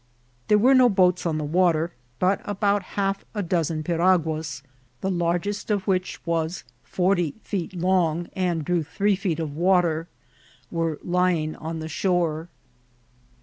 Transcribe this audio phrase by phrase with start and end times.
[0.47, 4.63] There were no boats on the water; but about half a dozen piraguas,
[5.01, 10.07] the largest of which was forty feet long, and drew three feet of water,
[10.71, 12.49] were lying on the shore.